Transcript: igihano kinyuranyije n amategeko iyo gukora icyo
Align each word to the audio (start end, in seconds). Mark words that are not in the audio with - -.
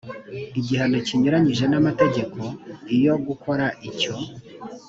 igihano 0.59 0.97
kinyuranyije 1.07 1.63
n 1.67 1.73
amategeko 1.79 2.39
iyo 2.95 3.13
gukora 3.27 3.65
icyo 3.89 4.13